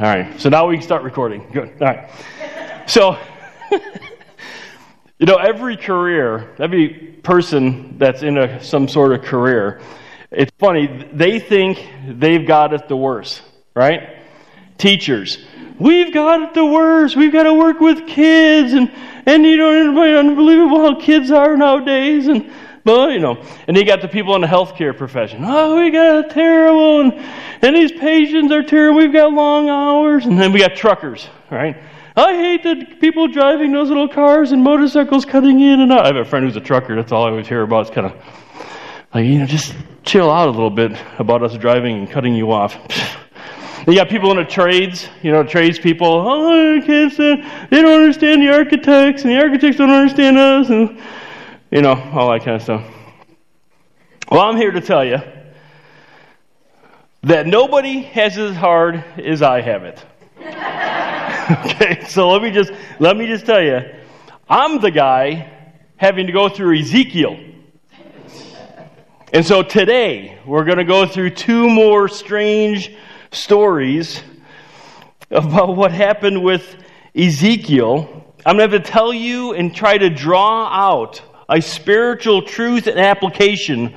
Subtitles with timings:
[0.00, 0.40] All right.
[0.40, 1.46] So now we can start recording.
[1.52, 1.72] Good.
[1.78, 2.08] All right.
[2.86, 3.18] So,
[3.70, 6.88] you know, every career, every
[7.22, 9.82] person that's in a, some sort of career,
[10.30, 13.42] it's funny, they think they've got it the worst,
[13.74, 14.16] right?
[14.78, 15.36] Teachers,
[15.78, 17.14] we've got it the worst.
[17.14, 18.90] We've got to work with kids, and,
[19.26, 22.26] and you know, unbelievable how kids are nowadays.
[22.26, 22.50] And
[22.84, 25.44] but, you know, and he got the people in the healthcare profession.
[25.44, 27.12] Oh, we got terrible, and,
[27.62, 29.00] and these patients are terrible.
[29.00, 30.26] We've got long hours.
[30.26, 31.76] And then we got truckers, right?
[32.16, 36.04] I hate the people driving those little cars and motorcycles cutting in and out.
[36.04, 36.96] I have a friend who's a trucker.
[36.96, 37.86] That's all I always hear about.
[37.86, 38.14] It's kind of
[39.14, 42.52] like, you know, just chill out a little bit about us driving and cutting you
[42.52, 42.76] off.
[43.86, 46.06] You got people in the trades, you know, trades people.
[46.06, 47.42] Oh, I can't stand.
[47.70, 51.00] They don't understand the architects, and the architects don't understand us, and
[51.70, 52.84] you know, all that kind of stuff.
[54.30, 55.18] Well, I'm here to tell you
[57.22, 60.04] that nobody has it as hard as I have it.
[60.40, 63.80] okay, so let me just let me just tell you,
[64.48, 65.50] I'm the guy
[65.96, 67.38] having to go through Ezekiel.
[69.32, 72.96] And so today we're going to go through two more strange
[73.30, 74.22] stories
[75.30, 76.76] about what happened with
[77.14, 78.34] Ezekiel.
[78.44, 82.86] I'm going to have to tell you and try to draw out a spiritual truth
[82.86, 83.94] and application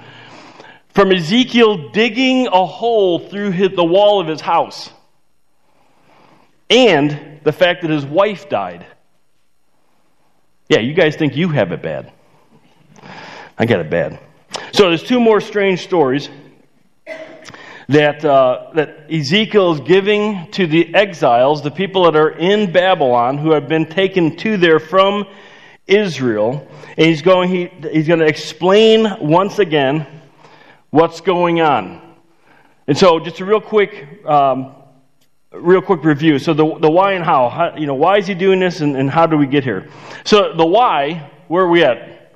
[0.90, 4.90] from Ezekiel digging a hole through the wall of his house
[6.70, 8.86] and the fact that his wife died.
[10.68, 12.12] Yeah, you guys think you have it bad.
[13.58, 14.20] I got it bad.
[14.72, 16.30] So there's two more strange stories
[17.90, 23.38] that, uh, that Ezekiel is giving to the exiles, the people that are in Babylon
[23.38, 25.26] who have been taken to there from
[25.88, 26.68] Israel.
[26.98, 30.08] And he's going, he, he's going to explain once again
[30.90, 32.02] what's going on.
[32.88, 34.76] And so, just a real quick, um,
[35.52, 36.38] real quick review.
[36.40, 37.50] So, the, the why and how.
[37.50, 37.76] how.
[37.78, 39.90] You know, why is he doing this and, and how do we get here?
[40.26, 42.36] So, the why, where are we at?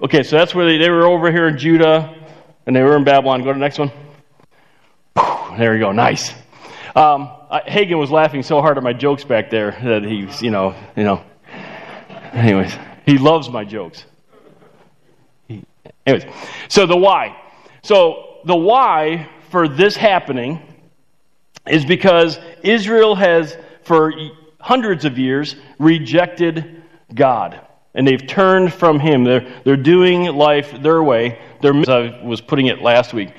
[0.00, 2.14] Okay, so that's where they, they were over here in Judah
[2.66, 3.40] and they were in Babylon.
[3.42, 3.90] Go to the next one.
[5.56, 5.92] There we go.
[5.92, 6.34] Nice.
[6.96, 7.30] Um,
[7.66, 11.04] Hagen was laughing so hard at my jokes back there that he's, you know, you
[11.04, 11.24] know,
[12.34, 14.04] Anyways, he loves my jokes.
[15.46, 15.64] He,
[16.04, 16.30] anyways,
[16.68, 17.36] so the why.
[17.82, 20.60] So the why for this happening
[21.68, 24.12] is because Israel has, for
[24.60, 26.82] hundreds of years, rejected
[27.14, 27.60] God.
[27.94, 29.22] And they've turned from Him.
[29.22, 31.38] They're, they're doing life their way.
[31.62, 33.32] Their, I was putting it last week.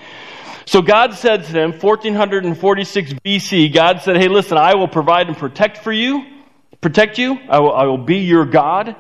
[0.66, 5.38] So God said to them, 1446 BC, God said, Hey, listen, I will provide and
[5.38, 6.35] protect for you
[6.82, 7.38] protect you.
[7.50, 8.96] I will, I will be your God.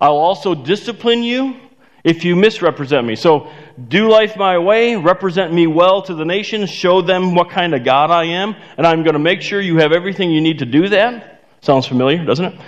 [0.00, 1.56] I will also discipline you
[2.04, 3.16] if you misrepresent me.
[3.16, 3.50] So
[3.88, 7.84] do life my way, represent me well to the nations, show them what kind of
[7.84, 10.66] God I am, and I'm going to make sure you have everything you need to
[10.66, 11.42] do that.
[11.62, 12.60] Sounds familiar, doesn't it?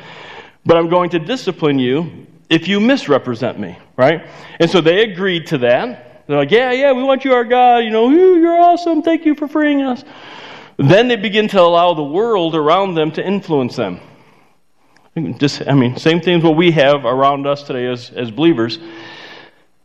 [0.66, 4.26] But I'm going to discipline you if you misrepresent me, right?
[4.58, 6.26] And so they agreed to that.
[6.26, 7.78] They're like, yeah, yeah, we want you our God.
[7.78, 9.02] You know, you're awesome.
[9.02, 10.02] Thank you for freeing us.
[10.78, 14.00] Then they begin to allow the world around them to influence them.
[15.38, 18.78] Just, I mean, same things what we have around us today as, as believers.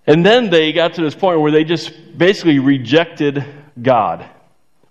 [0.05, 3.45] And then they got to this point where they just basically rejected
[3.81, 4.29] God,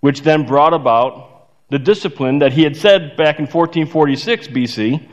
[0.00, 5.08] which then brought about the discipline that he had said back in 1446 BC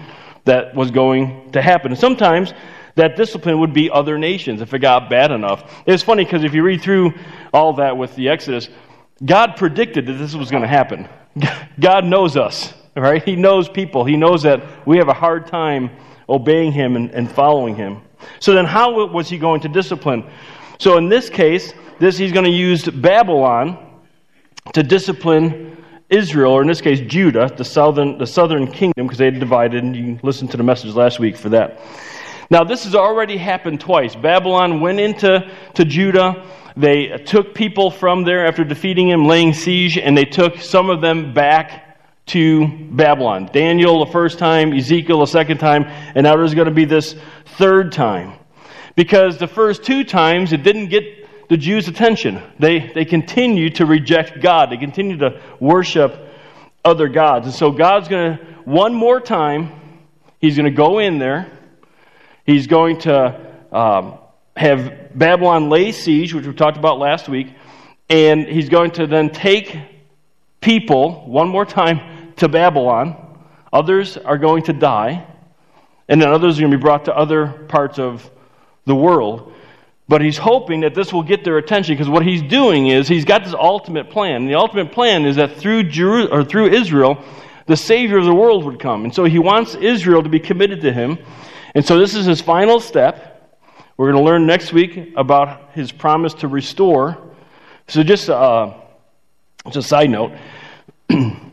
[0.46, 1.92] that was going to happen.
[1.92, 2.54] And sometimes
[2.96, 5.84] that discipline would be other nations if it got bad enough.
[5.86, 7.14] It's funny because if you read through
[7.54, 8.70] all that with the Exodus,
[9.24, 11.08] God predicted that this was going to happen.
[11.80, 12.74] God knows us
[13.04, 13.24] right?
[13.24, 14.04] He knows people.
[14.04, 15.90] He knows that we have a hard time
[16.28, 18.02] obeying him and, and following him.
[18.40, 20.30] So then, how was he going to discipline?
[20.80, 24.02] So in this case, this he's going to use Babylon
[24.74, 25.78] to discipline
[26.10, 29.84] Israel, or in this case, Judah, the southern, the southern kingdom, because they had divided,
[29.84, 31.80] and you listened to the message last week for that.
[32.50, 34.16] Now, this has already happened twice.
[34.16, 36.46] Babylon went into to Judah.
[36.76, 41.00] They took people from there after defeating him, laying siege, and they took some of
[41.00, 41.89] them back
[42.30, 43.50] to Babylon.
[43.52, 47.16] Daniel the first time, Ezekiel the second time, and now there's going to be this
[47.58, 48.34] third time.
[48.96, 52.42] Because the first two times it didn't get the Jews' attention.
[52.60, 56.16] They, they continue to reject God, they continue to worship
[56.86, 57.48] other gods.
[57.48, 59.72] And so God's going to, one more time,
[60.40, 61.52] He's going to go in there.
[62.46, 64.20] He's going to um,
[64.56, 67.48] have Babylon lay siege, which we talked about last week,
[68.10, 69.78] and He's going to then take
[70.62, 72.00] people, one more time,
[72.40, 73.16] to Babylon,
[73.72, 75.26] others are going to die,
[76.08, 78.30] and then others are going to be brought to other parts of
[78.86, 79.54] the world.
[80.08, 83.26] But he's hoping that this will get their attention because what he's doing is he's
[83.26, 84.48] got this ultimate plan.
[84.48, 87.24] The ultimate plan is that through, Jeru- or through Israel,
[87.68, 89.04] the Savior of the world would come.
[89.04, 91.20] And so he wants Israel to be committed to him.
[91.76, 93.60] And so this is his final step.
[93.96, 97.18] We're going to learn next week about his promise to restore.
[97.88, 98.74] So just, uh,
[99.66, 100.32] just a side note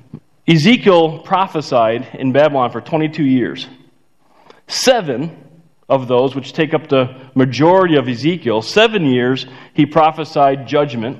[0.49, 3.67] Ezekiel prophesied in Babylon for 22 years.
[4.69, 5.45] Seven
[5.89, 11.19] of those, which take up the majority of Ezekiel, seven years he prophesied judgment.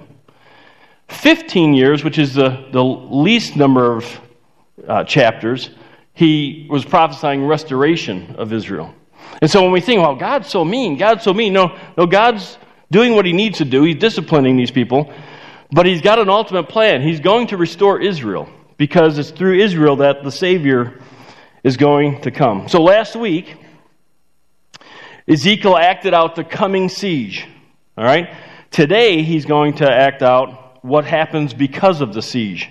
[1.09, 4.21] 15 years, which is the, the least number of
[4.87, 5.71] uh, chapters,
[6.15, 8.95] he was prophesying restoration of Israel.
[9.43, 12.59] And so when we think, well, God's so mean, God's so mean, no, no, God's
[12.91, 13.83] doing what he needs to do.
[13.83, 15.13] He's disciplining these people,
[15.73, 17.03] but he's got an ultimate plan.
[17.03, 21.01] He's going to restore Israel because it's through Israel that the Savior
[21.65, 22.69] is going to come.
[22.69, 23.57] So last week,
[25.29, 27.47] Ezekiel acted out the coming siege.
[27.97, 28.35] All right?
[28.71, 32.71] Today, he's going to act out what happens because of the siege.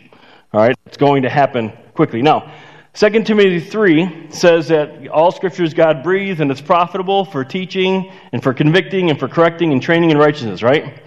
[0.54, 0.76] All right?
[0.86, 2.22] It's going to happen quickly.
[2.22, 2.54] Now,
[2.94, 8.10] 2 Timothy 3 says that all scripture is God breathed and it's profitable for teaching
[8.32, 11.04] and for convicting and for correcting and training in righteousness, right?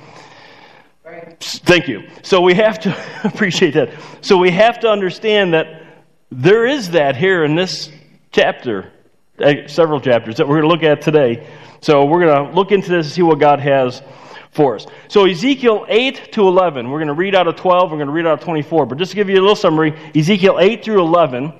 [1.40, 2.08] Thank you.
[2.22, 3.90] So we have to appreciate that.
[4.20, 5.84] So we have to understand that
[6.30, 7.90] there is that here in this
[8.32, 8.92] chapter
[9.40, 11.46] uh, several chapters that we're going to look at today.
[11.80, 14.02] So we're going to look into this and see what God has
[14.50, 14.86] for us.
[15.06, 18.12] So Ezekiel 8 to 11, we're going to read out of 12, we're going to
[18.12, 18.86] read out of 24.
[18.86, 21.52] But just to give you a little summary, Ezekiel 8 through 11,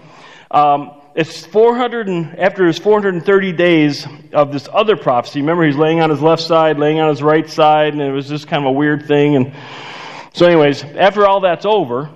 [0.51, 5.41] um, it's 400 and, after his 430 days of this other prophecy.
[5.41, 8.29] Remember, he's laying on his left side, laying on his right side, and it was
[8.29, 9.35] just kind of a weird thing.
[9.35, 9.53] And
[10.33, 12.09] so, anyways, after all that's over,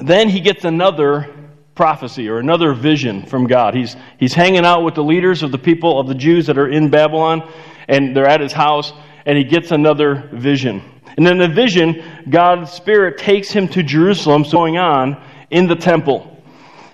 [0.00, 1.28] then he gets another
[1.74, 3.74] prophecy or another vision from God.
[3.74, 6.68] He's, he's hanging out with the leaders of the people of the Jews that are
[6.68, 7.50] in Babylon,
[7.88, 8.92] and they're at his house,
[9.26, 10.84] and he gets another vision.
[11.16, 15.20] And in the vision, God's Spirit takes him to Jerusalem, so going on
[15.50, 16.37] in the temple.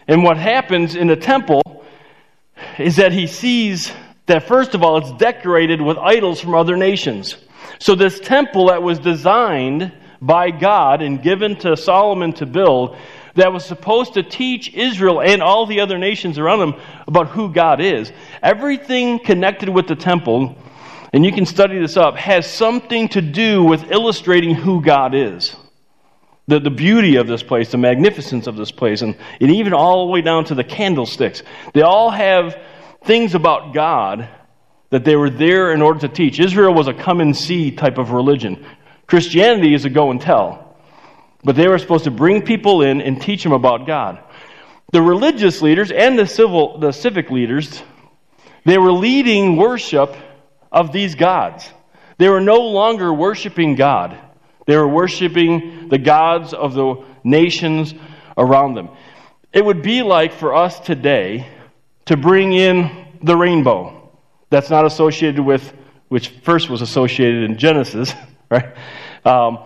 [0.07, 1.63] And what happens in the temple
[2.79, 3.93] is that he sees
[4.27, 7.37] that, first of all, it's decorated with idols from other nations.
[7.79, 12.97] So, this temple that was designed by God and given to Solomon to build
[13.35, 16.75] that was supposed to teach Israel and all the other nations around them
[17.07, 18.13] about who God is.
[18.43, 20.57] Everything connected with the temple,
[21.13, 25.57] and you can study this up, has something to do with illustrating who God is.
[26.47, 30.07] The, the beauty of this place, the magnificence of this place, and, and even all
[30.07, 31.43] the way down to the candlesticks.
[31.73, 32.61] They all have
[33.03, 34.29] things about God
[34.91, 36.39] that they were there in order to teach.
[36.39, 38.67] Israel was a come and see type of religion.
[39.07, 40.77] Christianity is a go and tell.
[41.43, 44.21] But they were supposed to bring people in and teach them about God.
[44.93, 47.83] The religious leaders and the civil the civic leaders,
[48.65, 50.15] they were leading worship
[50.71, 51.69] of these gods.
[52.19, 54.19] They were no longer worshiping God.
[54.67, 57.95] They were worshiping the gods of the nations
[58.37, 58.89] around them.
[59.53, 61.47] It would be like for us today
[62.07, 64.11] to bring in the rainbow.
[64.51, 65.73] That's not associated with,
[66.09, 68.13] which first was associated in Genesis,
[68.51, 68.75] right?
[69.25, 69.59] Um,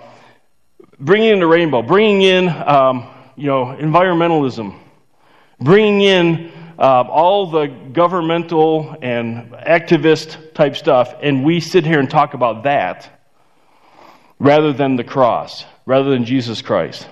[0.99, 4.79] bringing in the rainbow, bringing in, um, you know, environmentalism,
[5.61, 12.09] bringing in uh, all the governmental and activist type stuff, and we sit here and
[12.09, 13.18] talk about that
[14.39, 17.09] rather than the cross, rather than Jesus Christ.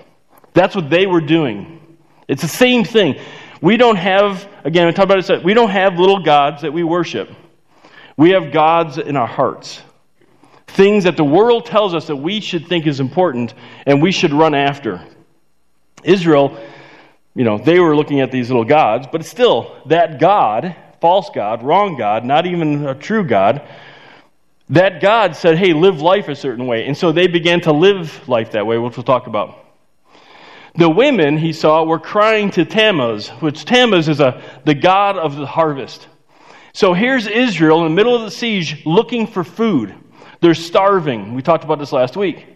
[0.54, 1.80] That's what they were doing.
[2.28, 3.20] It's the same thing.
[3.60, 6.82] We don't have, again, I talked about it, we don't have little gods that we
[6.82, 7.30] worship.
[8.16, 9.82] We have gods in our hearts
[10.76, 13.54] things that the world tells us that we should think is important
[13.86, 15.02] and we should run after.
[16.04, 16.58] Israel,
[17.34, 21.62] you know, they were looking at these little gods, but still, that God, false God,
[21.62, 23.66] wrong God, not even a true God,
[24.70, 26.86] that God said, hey, live life a certain way.
[26.86, 29.64] And so they began to live life that way, which we'll talk about.
[30.74, 35.36] The women he saw were crying to Tammuz, which Tammuz is a, the god of
[35.36, 36.06] the harvest.
[36.74, 39.94] So here's Israel in the middle of the siege looking for food.
[40.40, 41.34] They're starving.
[41.34, 42.46] We talked about this last week.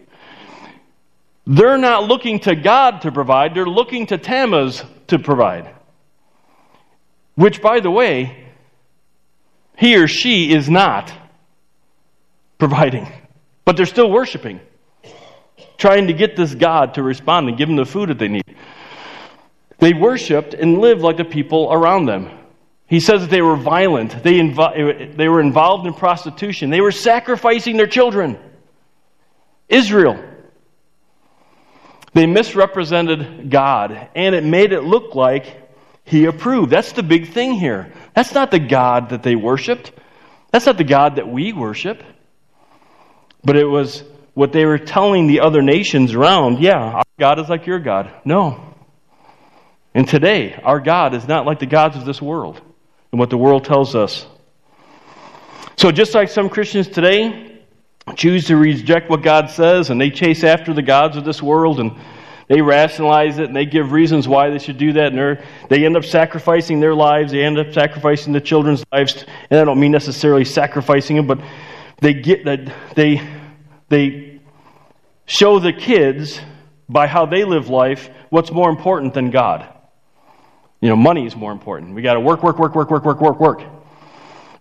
[1.47, 5.75] They're not looking to God to provide, they're looking to Tammuz to provide.
[7.37, 8.47] Which, by the way,
[9.79, 11.11] he or she is not
[12.61, 13.11] providing,
[13.64, 14.61] but they're still worshiping,
[15.79, 18.45] trying to get this God to respond and give them the food that they need.
[19.79, 22.31] They worshiped and lived like the people around them.
[22.87, 24.23] He says that they were violent.
[24.23, 26.71] They, invo- they were involved in prostitution.
[26.71, 28.38] They were sacrificing their children.
[29.69, 30.23] Israel.
[32.12, 35.71] They misrepresented God, and it made it look like
[36.05, 36.71] He approved.
[36.71, 37.93] That's the big thing here.
[38.14, 39.93] That's not the God that they worshiped.
[40.50, 42.02] That's not the God that we worship.
[43.44, 44.04] But it was
[44.35, 48.11] what they were telling the other nations around yeah, our God is like your God.
[48.25, 48.75] No.
[49.94, 52.61] And today, our God is not like the gods of this world
[53.12, 54.26] and what the world tells us.
[55.76, 57.50] So, just like some Christians today
[58.16, 61.80] choose to reject what God says and they chase after the gods of this world
[61.80, 61.92] and
[62.49, 65.97] they rationalize it and they give reasons why they should do that and they end
[65.97, 69.92] up sacrificing their lives they end up sacrificing the children's lives and i don't mean
[69.92, 71.38] necessarily sacrificing them but
[72.00, 73.26] they get that they
[73.88, 74.40] they
[75.26, 76.40] show the kids
[76.88, 79.69] by how they live life what's more important than God.
[80.80, 81.95] You know, money is more important.
[81.95, 83.62] We got to work, work, work, work, work, work, work, work.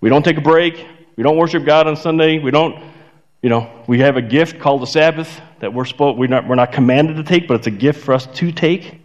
[0.01, 0.85] We don't take a break.
[1.15, 2.39] We don't worship God on Sunday.
[2.39, 2.83] We don't,
[3.41, 6.55] you know, we have a gift called the Sabbath that we're supposed we're not we're
[6.55, 9.01] not commanded to take, but it's a gift for us to take.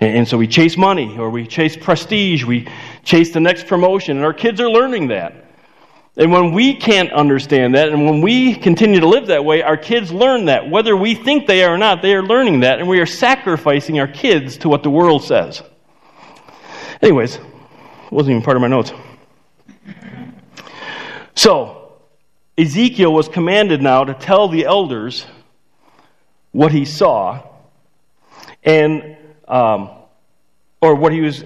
[0.00, 2.44] And, and so we chase money or we chase prestige.
[2.44, 2.68] We
[3.04, 5.45] chase the next promotion, and our kids are learning that.
[6.18, 9.76] And when we can't understand that, and when we continue to live that way, our
[9.76, 10.70] kids learn that.
[10.70, 14.00] Whether we think they are or not, they are learning that, and we are sacrificing
[14.00, 15.62] our kids to what the world says.
[17.02, 17.38] Anyways,
[18.10, 18.92] wasn't even part of my notes.
[21.34, 21.92] So,
[22.56, 25.26] Ezekiel was commanded now to tell the elders
[26.52, 27.42] what he saw,
[28.64, 29.90] and um,
[30.80, 31.44] or what he was.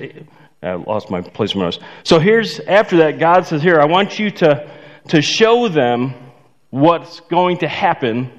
[0.62, 1.78] I lost my place where I was.
[2.04, 4.70] So here's after that, God says, "Here, I want you to
[5.08, 6.14] to show them
[6.70, 8.30] what's going to happen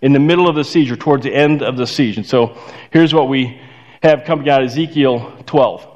[0.00, 2.56] in the middle of the siege or towards the end of the siege." And so
[2.90, 3.60] here's what we
[4.02, 5.86] have coming out of Ezekiel 12.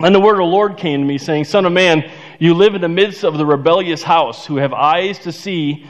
[0.00, 2.10] And the word of the Lord came to me, saying, Son of man,
[2.40, 5.86] you live in the midst of the rebellious house, who have eyes to see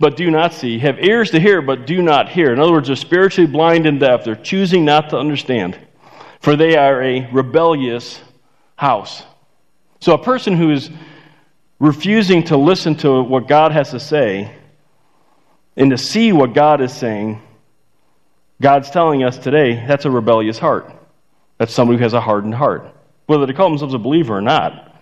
[0.00, 2.52] but do not see, have ears to hear, but do not hear.
[2.54, 4.24] In other words, they're spiritually blind and deaf.
[4.24, 5.78] They're choosing not to understand,
[6.40, 8.18] for they are a rebellious
[8.80, 9.22] house.
[10.00, 10.88] So, a person who is
[11.78, 14.56] refusing to listen to what God has to say
[15.76, 17.42] and to see what God is saying,
[18.62, 20.90] God's telling us today that's a rebellious heart.
[21.58, 22.90] That's somebody who has a hardened heart.
[23.26, 24.96] Whether they call themselves a believer or not,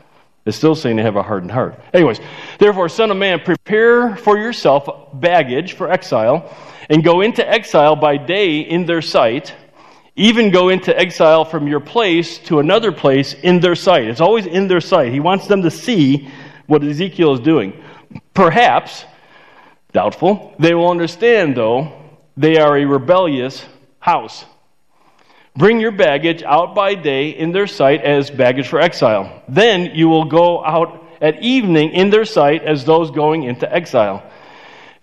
[0.44, 1.80] is still saying they have a hardened heart.
[1.94, 2.18] Anyways,
[2.58, 6.52] therefore, Son of Man, prepare for yourself baggage for exile,
[6.90, 9.54] and go into exile by day in their sight,
[10.18, 14.04] even go into exile from your place to another place in their sight.
[14.04, 15.12] It's always in their sight.
[15.12, 16.28] He wants them to see
[16.66, 17.72] what Ezekiel is doing.
[18.34, 19.04] Perhaps,
[19.92, 21.92] doubtful, they will understand, though,
[22.36, 23.64] they are a rebellious
[24.00, 24.44] house.
[25.56, 29.42] Bring your baggage out by day in their sight as baggage for exile.
[29.48, 34.28] Then you will go out at evening in their sight as those going into exile.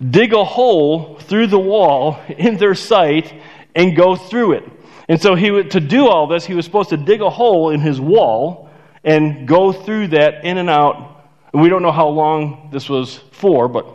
[0.09, 3.33] Dig a hole through the wall in their sight
[3.75, 4.63] and go through it.
[5.07, 7.79] And so he to do all this, he was supposed to dig a hole in
[7.79, 8.69] his wall
[9.03, 11.29] and go through that in and out.
[11.53, 13.85] And we don't know how long this was for, but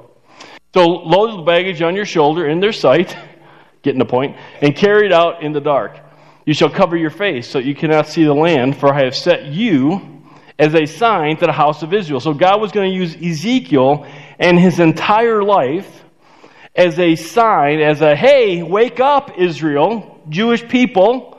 [0.72, 3.16] so load the baggage on your shoulder in their sight,
[3.82, 5.98] getting the point, and carry it out in the dark.
[6.46, 9.46] You shall cover your face so you cannot see the land, for I have set
[9.46, 10.22] you
[10.58, 12.20] as a sign to the house of Israel.
[12.20, 14.06] So God was going to use Ezekiel
[14.38, 16.04] and his entire life
[16.74, 21.38] as a sign, as a hey, wake up, Israel, Jewish people.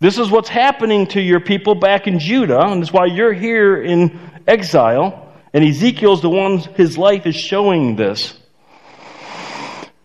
[0.00, 3.82] This is what's happening to your people back in Judah, and that's why you're here
[3.82, 5.32] in exile.
[5.52, 8.38] And Ezekiel's the one, his life is showing this.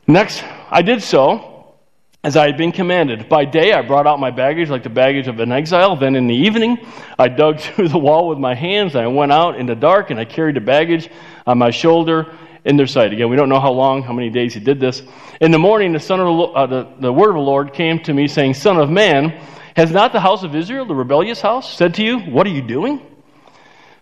[0.08, 1.76] Next, I did so
[2.24, 3.28] as I had been commanded.
[3.28, 5.96] By day, I brought out my baggage like the baggage of an exile.
[5.96, 6.78] Then in the evening,
[7.18, 8.96] I dug through the wall with my hands.
[8.96, 11.10] I went out in the dark and I carried the baggage
[11.46, 12.34] on my shoulder
[12.66, 13.12] in their sight.
[13.14, 15.02] Again, we don't know how long, how many days he did this.
[15.40, 18.00] In the morning, the, son of the, uh, the, the word of the Lord came
[18.04, 19.30] to me, saying, Son of man,
[19.76, 22.62] has not the house of Israel, the rebellious house, said to you, What are you
[22.62, 23.02] doing?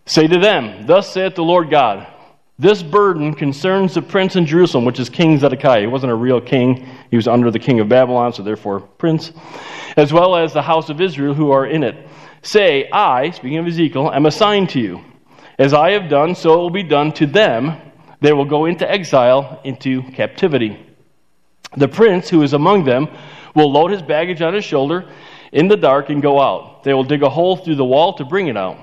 [0.06, 2.08] Say to them, Thus saith the Lord God.
[2.58, 5.80] This burden concerns the prince in Jerusalem, which is King Zedekiah.
[5.80, 9.32] He wasn't a real king, he was under the king of Babylon, so therefore prince,
[9.96, 12.08] as well as the house of Israel who are in it.
[12.42, 15.02] Say, I, speaking of Ezekiel, am assigned to you.
[15.58, 17.78] As I have done, so it will be done to them.
[18.22, 20.86] They will go into exile, into captivity.
[21.78, 23.08] The prince who is among them
[23.56, 25.10] will load his baggage on his shoulder
[25.52, 26.84] in the dark and go out.
[26.84, 28.78] They will dig a hole through the wall to bring it out.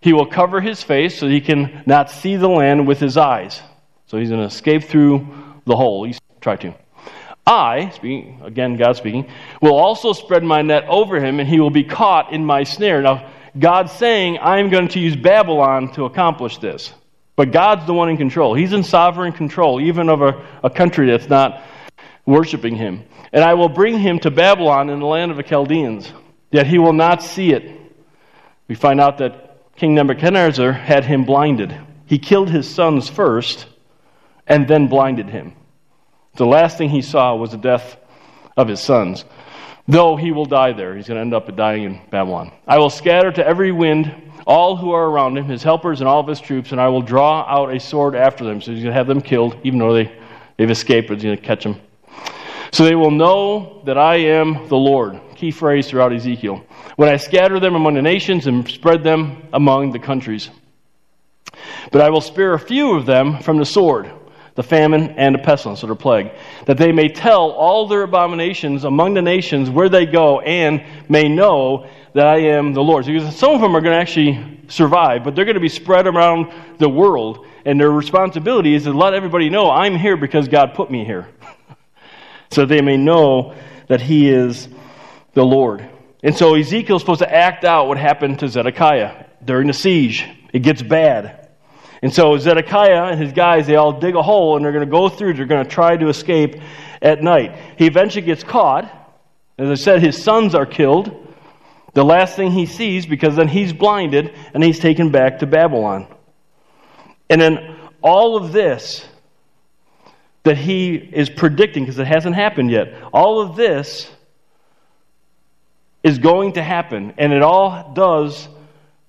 [0.00, 3.60] He will cover his face so he can not see the land with his eyes.
[4.06, 5.26] So he's going to escape through
[5.64, 6.04] the hole.
[6.04, 6.74] He's try to.
[7.46, 9.28] I, speaking again, God speaking,
[9.60, 13.02] will also spread my net over him, and he will be caught in my snare.
[13.02, 16.92] Now, God's saying, I'm going to use Babylon to accomplish this.
[17.36, 18.54] But God's the one in control.
[18.54, 21.62] He's in sovereign control, even of a, a country that's not
[22.24, 23.04] worshiping him.
[23.32, 26.10] And I will bring him to Babylon in the land of the Chaldeans,
[26.50, 27.78] yet he will not see it.
[28.68, 31.78] We find out that King Nebuchadnezzar had him blinded.
[32.06, 33.66] He killed his sons first,
[34.46, 35.52] and then blinded him.
[36.36, 37.96] The last thing he saw was the death
[38.56, 39.24] of his sons.
[39.88, 42.52] Though he will die there, he's going to end up dying in Babylon.
[42.66, 46.20] I will scatter to every wind all who are around him, his helpers and all
[46.20, 48.60] of his troops, and I will draw out a sword after them.
[48.60, 50.12] So he's going to have them killed, even though they,
[50.56, 51.80] they've escaped, but he's going to catch them.
[52.72, 55.20] So they will know that I am the Lord.
[55.34, 56.64] Key phrase throughout Ezekiel.
[56.96, 60.50] When I scatter them among the nations and spread them among the countries.
[61.90, 64.10] But I will spare a few of them from the sword,
[64.54, 66.30] the famine, and the pestilence, or the plague,
[66.66, 71.28] that they may tell all their abominations among the nations where they go, and may
[71.28, 73.04] know that I am the Lord.
[73.04, 76.06] So some of them are going to actually survive, but they're going to be spread
[76.06, 80.72] around the world, and their responsibility is to let everybody know I'm here because God
[80.72, 81.28] put me here.
[82.50, 83.54] so they may know
[83.88, 84.66] that He is
[85.34, 85.86] the Lord.
[86.22, 90.26] And so Ezekiel's supposed to act out what happened to Zedekiah during the siege.
[90.54, 91.50] It gets bad.
[92.00, 94.90] And so Zedekiah and his guys, they all dig a hole and they're going to
[94.90, 95.34] go through.
[95.34, 96.62] They're going to try to escape
[97.02, 97.58] at night.
[97.76, 98.90] He eventually gets caught.
[99.58, 101.24] As I said, his sons are killed.
[101.96, 106.06] The last thing he sees, because then he's blinded and he's taken back to Babylon.
[107.30, 109.08] And then all of this
[110.42, 114.10] that he is predicting, because it hasn't happened yet, all of this
[116.02, 118.46] is going to happen, and it all does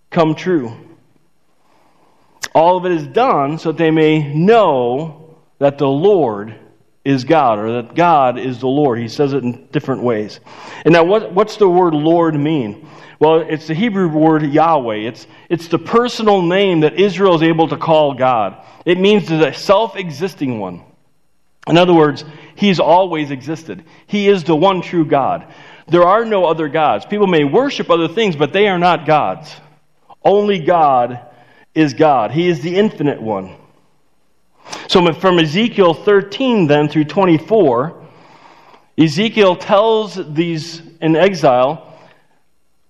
[0.10, 0.72] come true.
[2.56, 6.56] All of it is done so that they may know that the Lord
[7.08, 9.00] is God, or that God is the Lord.
[9.00, 10.42] He says it in different ways.
[10.84, 12.86] And now, what, what's the word Lord mean?
[13.18, 15.08] Well, it's the Hebrew word Yahweh.
[15.08, 18.62] It's, it's the personal name that Israel is able to call God.
[18.86, 20.84] It means the self existing one.
[21.66, 23.86] In other words, He's always existed.
[24.08, 25.54] He is the one true God.
[25.88, 27.06] There are no other gods.
[27.06, 29.56] People may worship other things, but they are not gods.
[30.22, 31.22] Only God
[31.74, 32.32] is God.
[32.32, 33.56] He is the infinite one.
[34.88, 38.06] So from Ezekiel 13 then through 24,
[38.98, 41.84] Ezekiel tells these in exile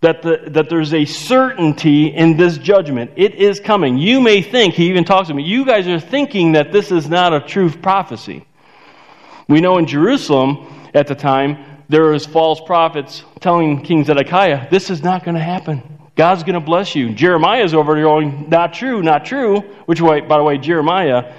[0.01, 3.11] that, the, that there's a certainty in this judgment.
[3.15, 3.97] It is coming.
[3.97, 7.09] You may think, he even talks to me, you guys are thinking that this is
[7.09, 8.45] not a true prophecy.
[9.47, 11.57] We know in Jerusalem at the time,
[11.89, 15.81] there was false prophets telling King Zedekiah, this is not going to happen.
[16.15, 17.13] God's going to bless you.
[17.13, 19.59] Jeremiah's over there going, not true, not true.
[19.85, 21.33] Which way, by the way, Jeremiah,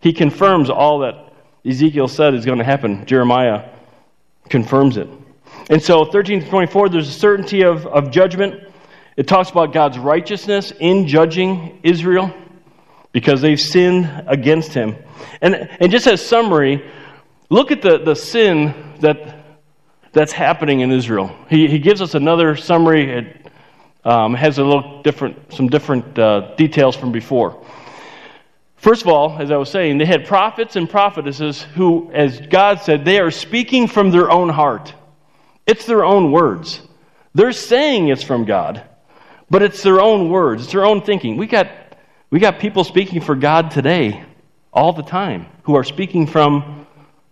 [0.00, 1.32] he confirms all that
[1.64, 3.04] Ezekiel said is going to happen.
[3.06, 3.68] Jeremiah
[4.48, 5.08] confirms it.
[5.70, 8.62] And so 13 to 24, there's a certainty of, of judgment.
[9.16, 12.32] It talks about God's righteousness in judging Israel
[13.12, 14.96] because they've sinned against him.
[15.40, 16.88] And, and just as summary,
[17.50, 19.38] look at the, the sin that
[20.12, 21.34] that's happening in Israel.
[21.50, 23.10] He, he gives us another summary.
[23.12, 23.50] It
[24.04, 27.64] um, has a little different, some different uh, details from before.
[28.78, 32.80] First of all, as I was saying, they had prophets and prophetesses who, as God
[32.80, 34.94] said, they are speaking from their own heart.
[35.66, 36.80] It's their own words.
[37.34, 38.84] They're saying it's from God,
[39.50, 41.36] but it's their own words, it's their own thinking.
[41.36, 41.68] We got,
[42.30, 44.24] we got people speaking for God today
[44.72, 46.86] all the time who are speaking from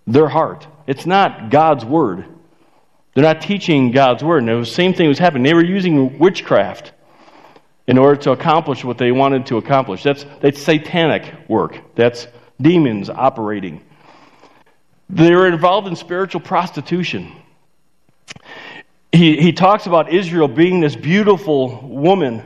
[0.07, 0.67] their heart.
[0.89, 2.27] It's not God's word.
[3.15, 4.43] They're not teaching God's word.
[4.43, 5.45] And the same thing was happening.
[5.45, 6.93] They were using witchcraft
[7.87, 10.03] in order to accomplish what they wanted to accomplish.
[10.03, 11.81] That's, that's satanic work.
[11.95, 12.27] That's
[12.61, 13.85] demons operating.
[15.09, 17.33] They were involved in spiritual prostitution.
[19.13, 22.43] He, he talks about Israel being this beautiful woman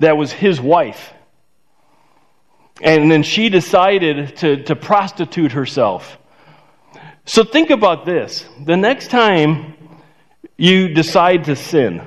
[0.00, 1.12] that was his wife.
[2.82, 6.18] And then she decided to, to prostitute herself.
[7.24, 8.44] So think about this.
[8.64, 9.74] The next time
[10.56, 12.06] you decide to sin,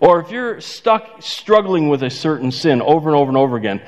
[0.00, 3.82] or if you're stuck struggling with a certain sin over and over and over again,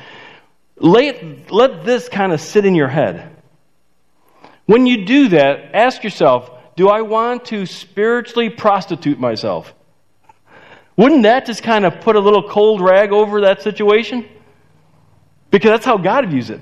[0.76, 3.36] let, let this kind of sit in your head.
[4.66, 9.74] When you do that, ask yourself do I want to spiritually prostitute myself?
[10.96, 14.28] Wouldn't that just kind of put a little cold rag over that situation?
[15.50, 16.60] Because that's how God views it.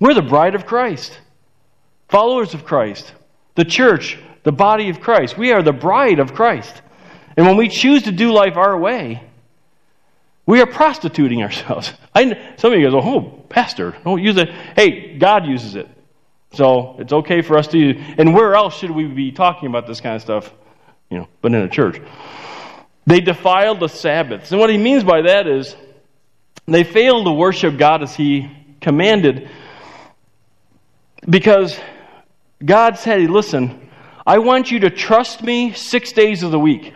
[0.00, 1.20] We're the bride of Christ,
[2.08, 3.12] followers of Christ,
[3.54, 5.36] the church the body of Christ.
[5.36, 6.80] We are the bride of Christ.
[7.36, 9.22] And when we choose to do life our way,
[10.46, 11.92] we are prostituting ourselves.
[12.14, 14.48] I, some of you guys go, oh, Pastor, don't use it.
[14.48, 15.88] Hey, God uses it.
[16.52, 19.86] So it's okay for us to use And where else should we be talking about
[19.86, 20.52] this kind of stuff?
[21.10, 22.00] You know, but in a church.
[23.06, 24.50] They defiled the Sabbaths.
[24.50, 25.76] And what he means by that is
[26.66, 29.48] they failed to worship God as he commanded
[31.28, 31.78] because
[32.64, 33.88] God said, listen,
[34.26, 36.94] I want you to trust me six days of the week.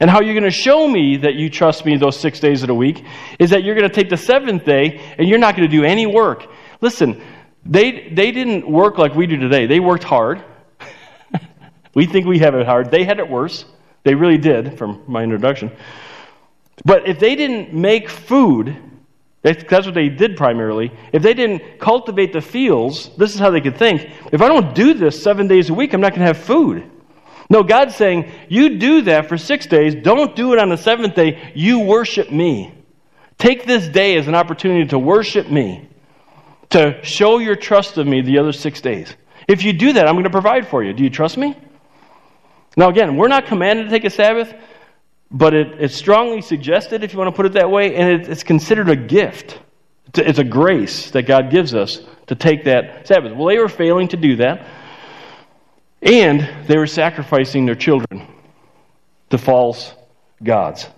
[0.00, 2.68] And how you're going to show me that you trust me those six days of
[2.68, 3.04] the week
[3.38, 5.84] is that you're going to take the seventh day and you're not going to do
[5.84, 6.46] any work.
[6.80, 7.22] listen,
[7.66, 9.66] they, they didn't work like we do today.
[9.66, 10.42] They worked hard.
[11.94, 12.90] we think we have it hard.
[12.90, 13.66] They had it worse.
[14.02, 15.70] They really did, from my introduction.
[16.84, 18.76] But if they didn't make food,
[19.42, 20.90] that's what they did primarily.
[21.12, 24.10] If they didn't cultivate the fields, this is how they could think.
[24.32, 26.90] If I don't do this seven days a week, I'm not going to have food.
[27.50, 29.96] No, God's saying, you do that for six days.
[29.96, 31.52] Don't do it on the seventh day.
[31.56, 32.72] You worship me.
[33.38, 35.88] Take this day as an opportunity to worship me,
[36.70, 39.12] to show your trust of me the other six days.
[39.48, 40.92] If you do that, I'm going to provide for you.
[40.92, 41.56] Do you trust me?
[42.76, 44.54] Now, again, we're not commanded to take a Sabbath,
[45.28, 48.28] but it, it's strongly suggested, if you want to put it that way, and it,
[48.28, 49.58] it's considered a gift.
[50.06, 53.34] It's a, it's a grace that God gives us to take that Sabbath.
[53.34, 54.68] Well, they were failing to do that,
[56.02, 58.26] and they were sacrificing their children
[59.30, 59.94] to false
[60.42, 60.88] gods.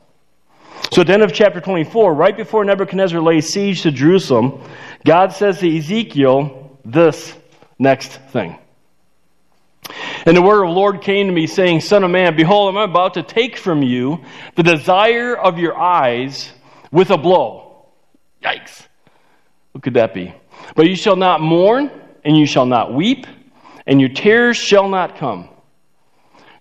[0.93, 4.63] So at the end of chapter 24, right before Nebuchadnezzar lays siege to Jerusalem,
[5.05, 7.35] God says to Ezekiel this
[7.79, 8.59] next thing.
[10.25, 12.91] And the word of the Lord came to me, saying, Son of man, behold, I'm
[12.91, 16.53] about to take from you the desire of your eyes
[16.93, 17.87] with a blow.
[18.43, 18.87] Yikes.
[19.73, 20.35] What could that be?
[20.77, 21.91] But you shall not mourn,
[22.25, 23.27] and you shall not weep,
[23.87, 25.49] and your tears shall not come.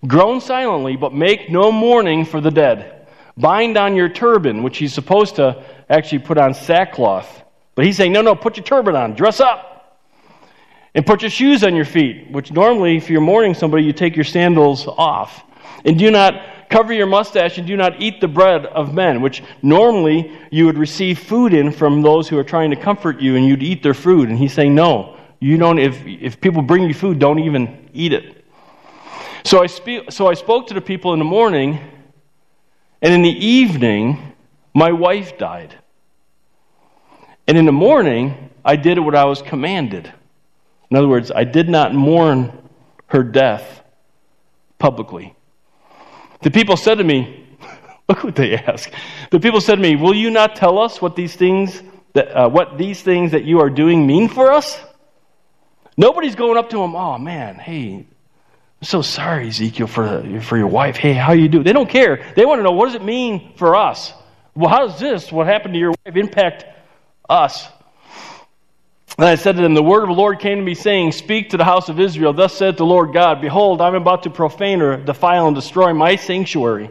[0.08, 3.08] Groan silently, but make no mourning for the dead.
[3.38, 7.44] Bind on your turban, which he's supposed to actually put on sackcloth.
[7.76, 10.00] But he's saying, no, no, put your turban on, dress up.
[10.94, 14.16] And put your shoes on your feet, which normally, if you're mourning somebody, you take
[14.16, 15.44] your sandals off.
[15.86, 16.34] And do not
[16.70, 20.78] cover your mustache and do not eat the bread of men, which normally you would
[20.78, 23.94] receive food in from those who are trying to comfort you and you'd eat their
[23.94, 24.30] food.
[24.30, 28.14] And he's saying, no, you don't, if, if people bring you food, don't even eat
[28.14, 28.46] it.
[29.44, 31.80] So I, spe- so I spoke to the people in the morning,
[33.02, 34.34] and in the evening,
[34.76, 35.76] my wife died.
[37.48, 40.14] And in the morning, I did what I was commanded.
[40.92, 42.70] In other words, I did not mourn
[43.08, 43.82] her death
[44.78, 45.36] publicly.
[46.42, 47.48] The people said to me,
[48.08, 48.92] look what they ask.
[49.32, 51.82] The people said to me, Will you not tell us what these things
[52.14, 54.80] that, uh, what these things that you are doing mean for us?
[56.02, 58.06] Nobody's going up to him, oh man, hey, I'm
[58.82, 60.98] so sorry, Ezekiel, for, for your wife.
[60.98, 61.62] Hey, how you do?
[61.62, 62.34] They don't care.
[62.36, 64.12] They want to know, what does it mean for us?
[64.56, 66.66] Well, how does this, what happened to your wife, impact
[67.30, 67.68] us?
[69.20, 71.52] And I said to them, The word of the Lord came to me, saying, Speak
[71.52, 72.34] to the house of Israel.
[72.34, 76.16] Thus said the Lord God, Behold, I'm about to profane or defile and destroy my
[76.16, 76.90] sanctuary,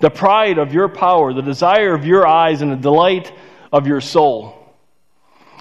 [0.00, 3.30] the pride of your power, the desire of your eyes, and the delight
[3.70, 4.57] of your soul.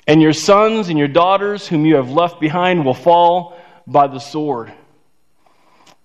[0.07, 4.19] And your sons and your daughters, whom you have left behind, will fall by the
[4.19, 4.71] sword.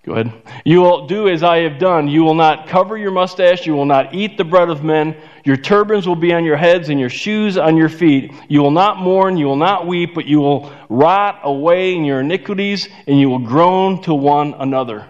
[0.05, 0.33] Go ahead.
[0.65, 2.09] You will do as I have done.
[2.09, 3.65] You will not cover your mustache.
[3.65, 5.17] You will not eat the bread of men.
[5.45, 8.33] Your turbans will be on your heads and your shoes on your feet.
[8.49, 9.37] You will not mourn.
[9.37, 13.39] You will not weep, but you will rot away in your iniquities and you will
[13.39, 15.09] groan to one another.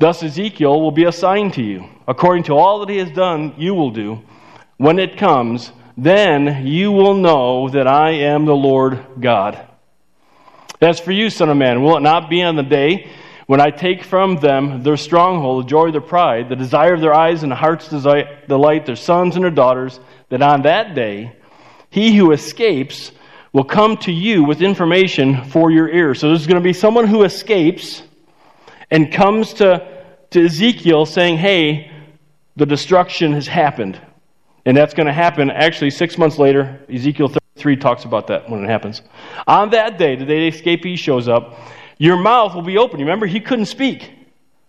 [0.00, 1.84] Thus Ezekiel will be a sign to you.
[2.08, 4.20] According to all that he has done, you will do.
[4.78, 9.66] When it comes, then you will know that I am the Lord God.
[10.80, 13.10] As for you, Son of Man, will it not be on the day
[13.46, 17.00] when I take from them their stronghold, the joy of their pride, the desire of
[17.00, 21.32] their eyes and the heart's delight, their sons and their daughters, that on that day
[21.90, 23.10] he who escapes
[23.52, 26.14] will come to you with information for your ear.
[26.14, 28.02] So there's going to be someone who escapes
[28.88, 31.90] and comes to, to Ezekiel saying, Hey,
[32.54, 34.00] the destruction has happened.
[34.64, 36.80] And that's going to happen actually six months later.
[36.92, 39.02] Ezekiel 33 talks about that when it happens.
[39.46, 41.58] On that day, the day the escapee shows up,
[41.98, 43.00] your mouth will be open.
[43.00, 44.12] Remember, he couldn't speak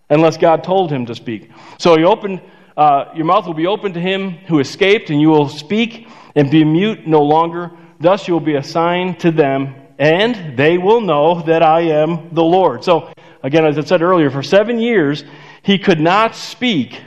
[0.10, 1.52] unless God told him to speak.
[1.78, 2.42] So he opened,
[2.76, 6.50] uh, your mouth will be open to him who escaped, and you will speak and
[6.50, 7.72] be mute no longer.
[8.00, 12.34] Thus you will be a sign to them, and they will know that I am
[12.34, 12.84] the Lord.
[12.84, 13.12] So,
[13.44, 15.24] again, as I said earlier, for seven years,
[15.62, 17.02] he could not speak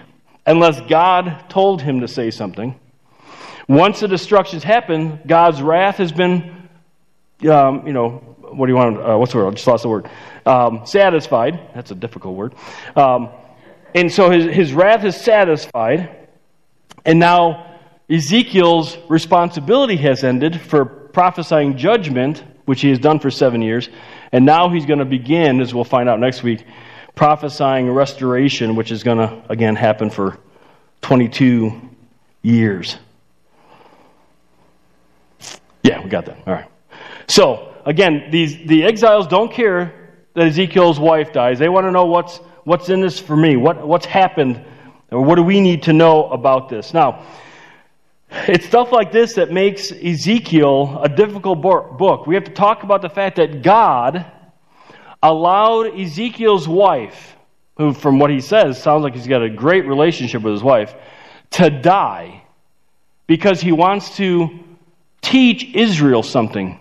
[0.47, 2.79] unless God told him to say something.
[3.69, 6.69] Once the destructions happen, God's wrath has been,
[7.49, 8.19] um, you know,
[8.53, 8.99] what do you want?
[8.99, 9.49] Uh, what's the word?
[9.49, 10.11] I just lost the word.
[10.45, 11.71] Um, satisfied.
[11.75, 12.55] That's a difficult word.
[12.97, 13.31] Um,
[13.95, 16.29] and so his, his wrath is satisfied.
[17.05, 17.79] And now
[18.11, 23.89] Ezekiel's responsibility has ended for prophesying judgment, which he has done for seven years.
[24.33, 26.65] And now he's going to begin, as we'll find out next week,
[27.15, 30.39] prophesying restoration, which is going to, again, happen for
[31.03, 31.81] 22
[32.43, 32.97] years.
[35.83, 36.39] Yeah, we got that.
[36.47, 36.71] All right.
[37.27, 41.59] So, again, these, the exiles don't care that Ezekiel's wife dies.
[41.59, 44.65] They want to know what's, what's in this for me, what, what's happened,
[45.11, 46.95] or what do we need to know about this.
[46.95, 47.25] Now,
[48.49, 52.27] It's stuff like this that makes Ezekiel a difficult book.
[52.27, 54.25] We have to talk about the fact that God
[55.23, 57.37] allowed Ezekiel's wife,
[57.77, 60.95] who, from what he says, sounds like he's got a great relationship with his wife,
[61.53, 62.43] to die
[63.27, 64.59] because he wants to
[65.21, 66.79] teach Israel something.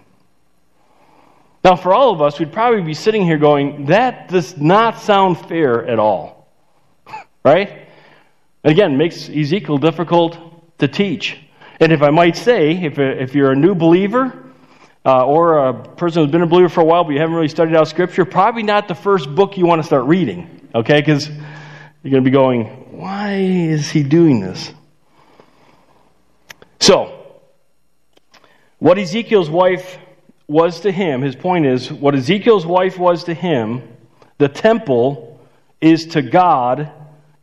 [1.64, 5.40] Now, for all of us, we'd probably be sitting here going, that does not sound
[5.48, 6.48] fair at all.
[7.46, 7.88] right?
[8.64, 10.38] Again, makes Ezekiel difficult
[10.80, 11.40] to teach.
[11.80, 14.51] And if I might say, if, if you're a new believer
[15.06, 17.48] uh, or a person who's been a believer for a while but you haven't really
[17.48, 21.00] studied out Scripture, probably not the first book you want to start reading, okay?
[21.00, 22.66] Because you're going to be going,
[22.98, 24.72] why is he doing this?
[26.80, 27.18] So,
[28.80, 29.98] what Ezekiel's wife
[30.48, 33.88] was to him, his point is, what Ezekiel's wife was to him,
[34.38, 35.40] the temple
[35.80, 36.92] is to God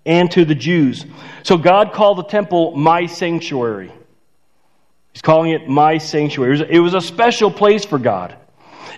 [0.05, 1.07] and to the Jews.
[1.43, 3.93] So God called the temple my sanctuary.
[5.19, 6.65] He's calling it my sanctuary.
[6.71, 8.37] It was a special place for God.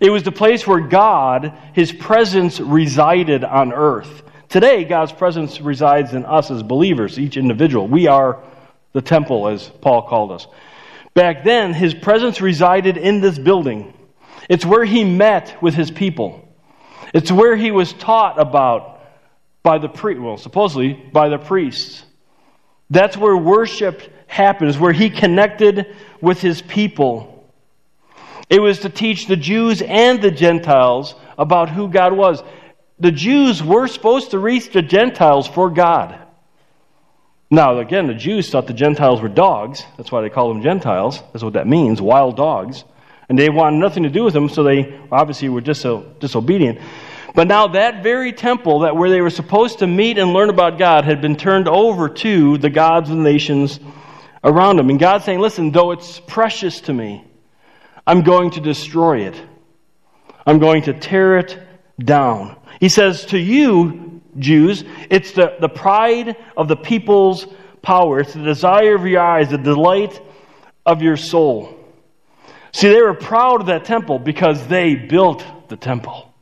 [0.02, 4.22] It was the place where God, His presence, resided on earth.
[4.50, 7.88] Today, God's presence resides in us as believers, each individual.
[7.88, 8.44] We are
[8.92, 10.46] the temple, as Paul called us.
[11.14, 13.94] Back then, His presence resided in this building.
[14.46, 16.46] It's where He met with His people.
[17.14, 19.00] It's where He was taught about
[19.62, 22.04] by the priest, well, supposedly by the priests.
[22.90, 27.48] That's where worship happens, where he connected with his people.
[28.48, 32.42] It was to teach the Jews and the Gentiles about who God was.
[32.98, 36.18] The Jews were supposed to reach the Gentiles for God.
[37.50, 39.84] Now, again, the Jews thought the Gentiles were dogs.
[39.96, 41.20] That's why they call them Gentiles.
[41.32, 42.84] That's what that means, wild dogs.
[43.28, 46.78] And they wanted nothing to do with them, so they obviously were diso- disobedient.
[47.34, 50.78] But now that very temple that where they were supposed to meet and learn about
[50.78, 53.78] God had been turned over to the gods of the nations
[54.42, 54.90] around them.
[54.90, 57.24] And God's saying, listen, though it's precious to me,
[58.06, 59.40] I'm going to destroy it.
[60.46, 61.58] I'm going to tear it
[61.98, 62.56] down.
[62.80, 67.46] He says to you, Jews, it's the, the pride of the people's
[67.82, 68.20] power.
[68.20, 70.20] It's the desire of your eyes, the delight
[70.86, 71.76] of your soul.
[72.72, 76.32] See, they were proud of that temple because they built the temple.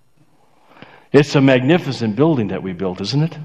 [1.12, 3.38] It's a magnificent building that we built, isn't it?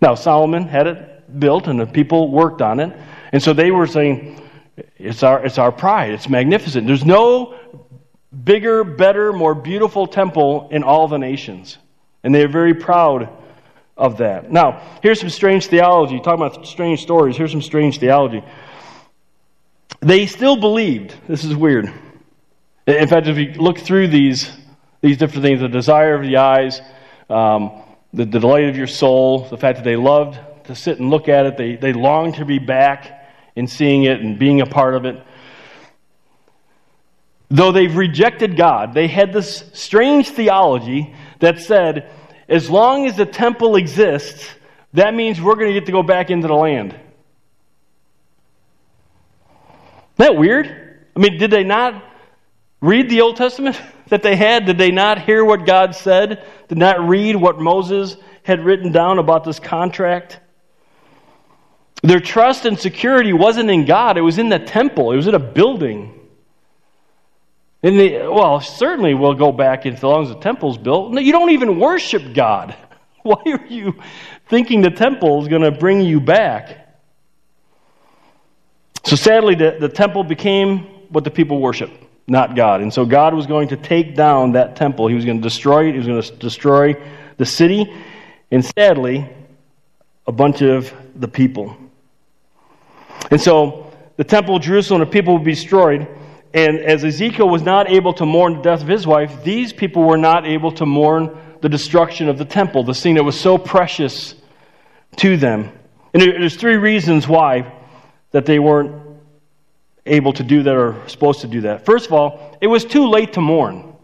[0.00, 2.96] Now, Solomon had it built and the people worked on it.
[3.32, 4.42] And so they were saying,
[4.96, 6.12] it's our, it's our pride.
[6.12, 6.86] It's magnificent.
[6.86, 7.54] There's no
[8.44, 11.78] bigger, better, more beautiful temple in all the nations.
[12.22, 13.28] And they are very proud
[13.96, 14.50] of that.
[14.50, 16.20] Now, here's some strange theology.
[16.20, 18.42] Talking about strange stories, here's some strange theology.
[20.00, 21.92] They still believed, this is weird.
[22.86, 24.50] In fact, if you look through these,
[25.00, 26.80] these different things, the desire of the eyes,
[27.28, 31.10] um, the, the delight of your soul, the fact that they loved to sit and
[31.10, 33.17] look at it, they, they longed to be back
[33.58, 35.20] in seeing it and being a part of it.
[37.50, 42.08] Though they've rejected God, they had this strange theology that said,
[42.48, 44.48] as long as the temple exists,
[44.92, 46.92] that means we're going to get to go back into the land.
[46.92, 47.02] Isn't
[50.18, 51.04] that weird?
[51.16, 52.04] I mean, did they not
[52.80, 54.66] read the Old Testament that they had?
[54.66, 56.46] Did they not hear what God said?
[56.68, 60.38] Did not read what Moses had written down about this contract?
[62.02, 65.34] Their trust and security wasn't in God, it was in the temple, it was in
[65.34, 66.14] a building.
[67.82, 71.12] And they, well, certainly we'll go back as long as the temple's built.
[71.12, 72.74] No, you don't even worship God.
[73.22, 73.94] Why are you
[74.48, 76.88] thinking the temple is going to bring you back?
[79.04, 80.80] So sadly, the, the temple became
[81.10, 81.90] what the people worship,
[82.26, 82.80] not God.
[82.80, 85.06] And so God was going to take down that temple.
[85.06, 85.92] He was going to destroy it.
[85.92, 86.94] He was going to destroy
[87.36, 87.94] the city.
[88.50, 89.28] And sadly,
[90.26, 91.76] a bunch of the people.
[93.30, 96.08] And so the temple of Jerusalem, the people would be destroyed.
[96.54, 100.02] And as Ezekiel was not able to mourn the death of his wife, these people
[100.02, 103.58] were not able to mourn the destruction of the temple, the thing that was so
[103.58, 104.34] precious
[105.16, 105.70] to them.
[106.14, 107.72] And there's three reasons why
[108.30, 109.02] that they weren't
[110.06, 111.84] able to do that or supposed to do that.
[111.84, 113.94] First of all, it was too late to mourn.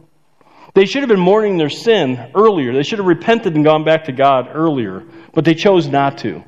[0.75, 2.73] They should have been mourning their sin earlier.
[2.73, 6.45] They should have repented and gone back to God earlier, but they chose not to.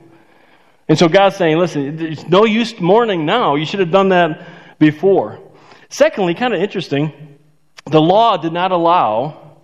[0.89, 3.57] And so God's saying, listen, it's no use mourning now.
[3.57, 5.41] You should have done that before.
[5.89, 7.39] Secondly, kind of interesting,
[7.87, 9.59] the law did not allow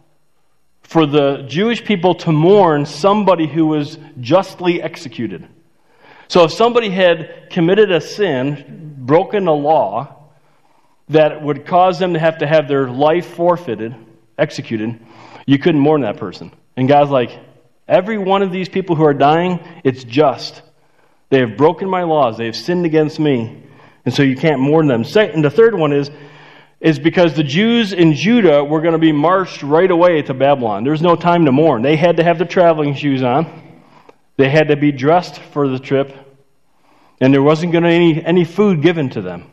[0.83, 5.49] for the Jewish people to mourn somebody who was justly executed.
[6.29, 10.31] So if somebody had committed a sin, broken a law,
[11.09, 13.95] that would cause them to have to have their life forfeited,
[14.39, 14.99] executed,
[15.47, 16.53] you couldn't mourn that person.
[16.77, 17.39] And God's like,
[17.87, 20.63] every one of these people who are dying, it's just.
[21.33, 22.37] They have broken my laws.
[22.37, 23.62] They have sinned against me.
[24.05, 25.03] And so you can't mourn them.
[25.16, 26.11] And the third one is,
[26.79, 30.85] is because the Jews in Judah were going to be marched right away to Babylon.
[30.85, 31.81] There's no time to mourn.
[31.81, 33.47] They had to have their traveling shoes on.
[34.37, 36.14] They had to be dressed for the trip.
[37.18, 39.51] And there wasn't going to be any, any food given to them.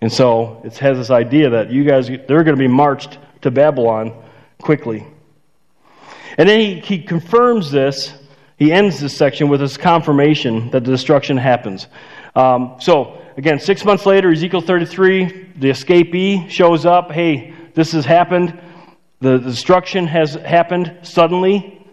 [0.00, 3.50] And so it has this idea that you guys, they're going to be marched to
[3.50, 4.14] Babylon
[4.62, 5.04] quickly.
[6.38, 8.12] And then he, he confirms this.
[8.64, 11.86] He ends this section with his confirmation that the destruction happens.
[12.34, 17.12] Um, so, again, six months later, Ezekiel 33, the escapee shows up.
[17.12, 18.58] Hey, this has happened.
[19.20, 21.86] The destruction has happened suddenly.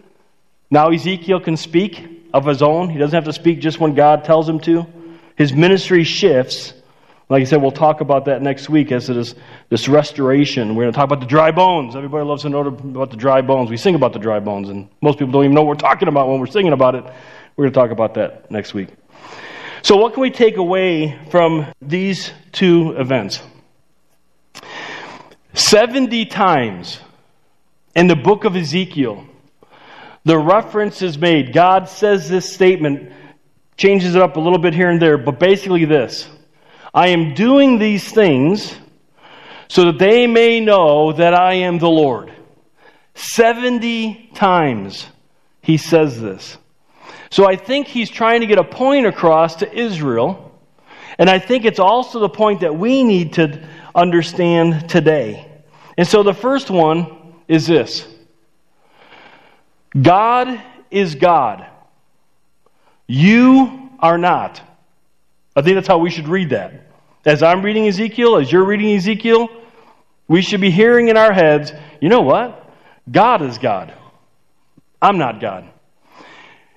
[0.70, 2.88] Now Ezekiel can speak of his own.
[2.88, 4.86] He doesn't have to speak just when God tells him to.
[5.36, 6.72] His ministry shifts.
[7.32, 9.34] Like I said, we'll talk about that next week as it is
[9.70, 10.74] this restoration.
[10.74, 11.96] We're going to talk about the dry bones.
[11.96, 13.70] Everybody loves to know about the dry bones.
[13.70, 16.08] We sing about the dry bones, and most people don't even know what we're talking
[16.08, 17.04] about when we're singing about it.
[17.56, 18.90] We're going to talk about that next week.
[19.80, 23.40] So, what can we take away from these two events?
[25.54, 27.00] 70 times
[27.96, 29.24] in the book of Ezekiel,
[30.26, 31.54] the reference is made.
[31.54, 33.10] God says this statement,
[33.78, 36.28] changes it up a little bit here and there, but basically this
[36.94, 38.76] I am doing these things
[39.68, 42.32] so that they may know that I am the Lord.
[43.14, 45.06] 70 times
[45.62, 46.58] he says this.
[47.30, 50.60] So I think he's trying to get a point across to Israel.
[51.18, 55.50] And I think it's also the point that we need to understand today.
[55.96, 58.06] And so the first one is this
[60.00, 61.66] God is God.
[63.06, 64.60] You are not.
[65.54, 66.72] I think that's how we should read that.
[67.24, 69.48] As I'm reading Ezekiel, as you're reading Ezekiel,
[70.28, 72.70] we should be hearing in our heads, you know what?
[73.10, 73.94] God is God.
[75.00, 75.68] I'm not God.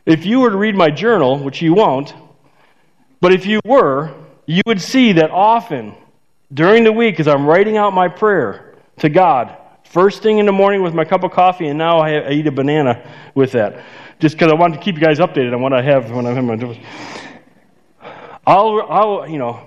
[0.06, 2.14] If you were to read my journal, which you won't,
[3.22, 4.14] but if you were,
[4.46, 5.96] you would see that often
[6.54, 10.52] during the week, as I'm writing out my prayer to God, first thing in the
[10.52, 13.84] morning with my cup of coffee, and now I, eat a banana with that,
[14.20, 16.38] just because I want to keep you guys updated on what I have when I'm
[16.38, 16.80] in my.
[18.46, 19.66] I'll, I'll, you know,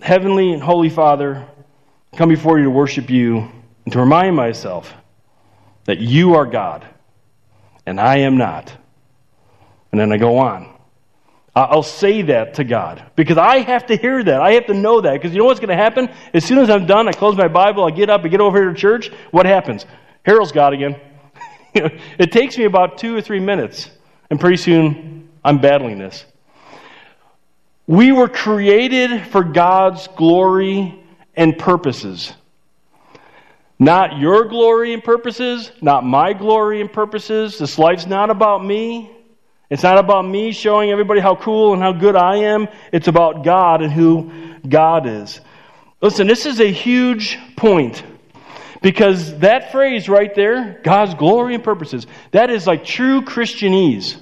[0.00, 1.46] Heavenly and Holy Father,
[2.16, 3.48] come before you to worship you
[3.84, 4.92] and to remind myself
[5.84, 6.86] that you are God
[7.86, 8.72] and I am not.
[9.90, 10.72] And then I go on.
[11.54, 14.40] I'll say that to God because I have to hear that.
[14.40, 16.08] I have to know that because you know what's going to happen?
[16.32, 18.58] As soon as I'm done, I close my Bible, I get up, I get over
[18.58, 19.10] here to church.
[19.32, 19.84] What happens?
[20.24, 20.98] Harold's God again.
[21.74, 23.90] it takes me about two or three minutes,
[24.30, 26.24] and pretty soon I'm battling this.
[27.86, 31.02] We were created for God's glory
[31.34, 32.32] and purposes.
[33.78, 37.58] Not your glory and purposes, not my glory and purposes.
[37.58, 39.10] This life's not about me.
[39.68, 42.68] It's not about me showing everybody how cool and how good I am.
[42.92, 44.30] It's about God and who
[44.68, 45.40] God is.
[46.00, 48.04] Listen, this is a huge point
[48.82, 54.21] because that phrase right there, God's glory and purposes, that is like true Christianese.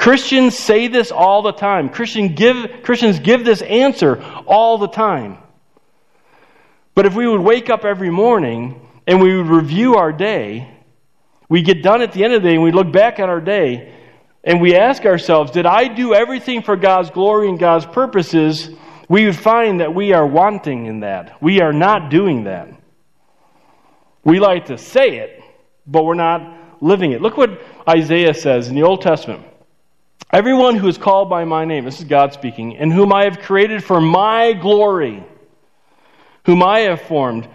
[0.00, 1.90] Christians say this all the time.
[1.90, 5.36] Christian give, Christians give this answer all the time.
[6.94, 10.74] But if we would wake up every morning and we would review our day,
[11.50, 13.42] we get done at the end of the day and we look back at our
[13.42, 13.94] day
[14.42, 18.70] and we ask ourselves, did I do everything for God's glory and God's purposes?
[19.06, 21.42] We would find that we are wanting in that.
[21.42, 22.70] We are not doing that.
[24.24, 25.42] We like to say it,
[25.86, 27.20] but we're not living it.
[27.20, 29.44] Look what Isaiah says in the Old Testament.
[30.32, 33.40] Everyone who is called by my name, this is God speaking, and whom I have
[33.40, 35.24] created for my glory,
[36.46, 37.48] whom I have formed,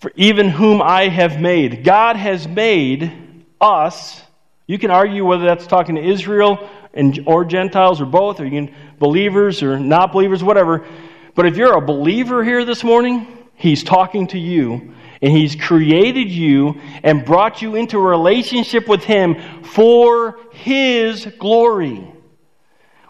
[0.00, 1.84] for even whom I have made.
[1.84, 3.12] God has made
[3.60, 4.22] us.
[4.66, 8.52] You can argue whether that's talking to Israel and, or Gentiles or both, or you
[8.52, 10.86] can believers or not believers, whatever.
[11.34, 16.30] But if you're a believer here this morning, He's talking to you and He's created
[16.30, 22.12] you and brought you into a relationship with Him for His glory.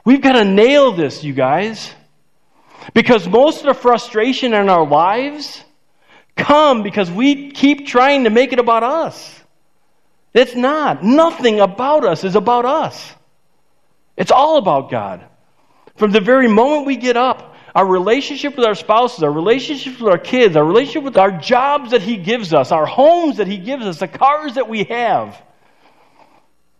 [0.05, 1.95] We've got to nail this, you guys.
[2.95, 5.63] Because most of the frustration in our lives
[6.37, 9.39] come because we keep trying to make it about us.
[10.33, 11.03] It's not.
[11.03, 13.15] Nothing about us is about us.
[14.17, 15.25] It's all about God.
[15.97, 20.11] From the very moment we get up, our relationship with our spouses, our relationship with
[20.11, 23.57] our kids, our relationship with our jobs that He gives us, our homes that He
[23.57, 25.41] gives us, the cars that we have,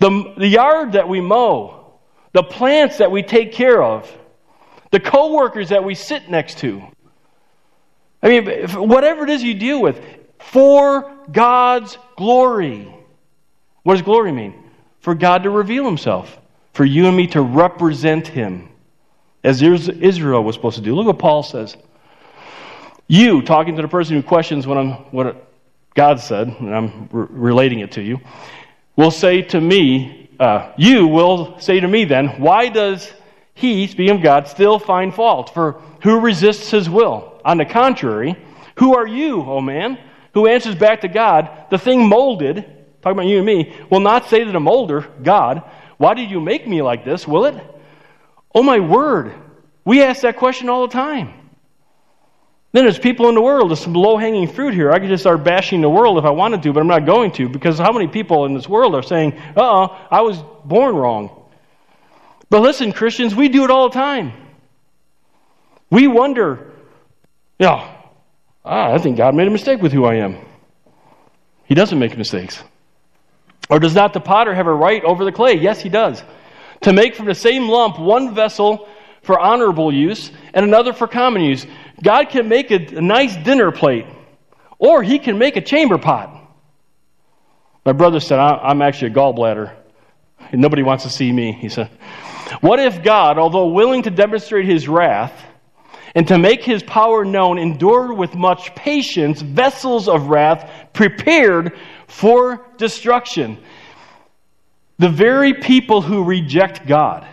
[0.01, 1.93] the, the yard that we mow,
[2.33, 4.13] the plants that we take care of,
[4.91, 6.83] the coworkers that we sit next to.
[8.21, 10.05] I mean, whatever it is you deal with,
[10.41, 12.93] for God's glory.
[13.85, 14.65] What does glory mean?
[14.99, 16.41] For God to reveal Himself,
[16.73, 18.69] for you and me to represent Him
[19.49, 20.95] as Israel was supposed to do.
[20.95, 21.75] Look what Paul says.
[23.07, 25.51] You, talking to the person who questions what, I'm, what
[25.95, 28.21] God said, and I'm re- relating it to you,
[28.95, 33.11] will say to me, uh, you will say to me then, why does
[33.55, 35.55] he, speaking of God, still find fault?
[35.55, 37.41] For who resists his will?
[37.43, 38.37] On the contrary,
[38.77, 39.99] who are you, O man,
[40.35, 42.57] who answers back to God, the thing molded,
[43.01, 45.63] talking about you and me, will not say to the molder, God,
[45.97, 47.57] why did you make me like this, will it?
[48.59, 49.33] Oh my word.
[49.85, 51.33] We ask that question all the time.
[52.73, 53.71] Then there's people in the world.
[53.71, 54.91] There's some low hanging fruit here.
[54.91, 57.31] I could just start bashing the world if I wanted to, but I'm not going
[57.35, 60.97] to because how many people in this world are saying, uh oh, I was born
[60.97, 61.45] wrong?
[62.51, 64.33] But listen, Christians, we do it all the time.
[65.89, 66.73] We wonder,
[67.61, 67.97] yeah,
[68.65, 70.37] ah, I think God made a mistake with who I am.
[71.67, 72.61] He doesn't make mistakes.
[73.71, 75.55] Or does not the potter have a right over the clay?
[75.55, 76.25] Yes, he does.
[76.83, 78.89] To make from the same lump one vessel
[79.23, 81.67] for honorable use and another for common use.
[82.03, 84.07] God can make a, a nice dinner plate,
[84.79, 86.35] or he can make a chamber pot.
[87.85, 89.75] My brother said, I'm actually a gallbladder.
[90.53, 91.53] Nobody wants to see me.
[91.53, 91.91] He said,
[92.61, 95.33] What if God, although willing to demonstrate his wrath
[96.15, 102.67] and to make his power known, endured with much patience vessels of wrath prepared for
[102.77, 103.59] destruction?
[104.99, 107.27] The very people who reject God,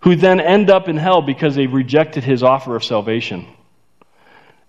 [0.00, 3.46] who then end up in hell because they rejected his offer of salvation,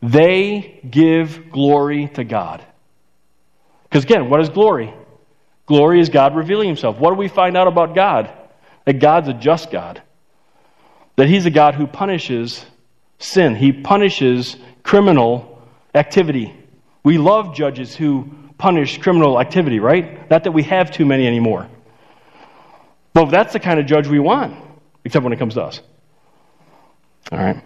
[0.01, 2.63] they give glory to God.
[3.83, 4.93] Because again, what is glory?
[5.65, 6.97] Glory is God revealing himself.
[6.97, 8.31] What do we find out about God?
[8.85, 10.01] That God's a just God.
[11.15, 12.65] That he's a God who punishes
[13.17, 15.61] sin, he punishes criminal
[15.93, 16.55] activity.
[17.03, 18.29] We love judges who
[18.59, 20.29] punish criminal activity, right?
[20.29, 21.67] Not that we have too many anymore.
[23.13, 24.55] But that's the kind of judge we want,
[25.03, 25.81] except when it comes to us.
[27.31, 27.63] All right.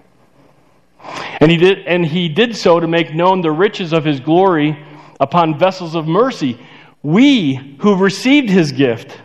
[1.41, 4.77] And he did and he did so to make known the riches of his glory
[5.19, 6.57] upon vessels of mercy.
[7.01, 9.19] We who received his gift,